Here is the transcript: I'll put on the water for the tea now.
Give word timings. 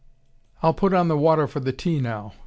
I'll 0.63 0.73
put 0.73 0.95
on 0.95 1.09
the 1.09 1.15
water 1.17 1.45
for 1.45 1.59
the 1.59 1.71
tea 1.71 1.99
now. 2.01 2.33